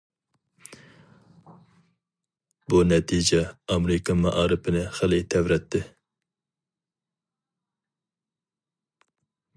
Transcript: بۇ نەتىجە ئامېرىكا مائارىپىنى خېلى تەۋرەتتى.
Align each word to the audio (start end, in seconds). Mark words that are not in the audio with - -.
بۇ 2.73 2.79
نەتىجە 2.93 3.43
ئامېرىكا 3.75 4.15
مائارىپىنى 4.23 4.83
خېلى 4.97 5.21
تەۋرەتتى. 5.35 5.85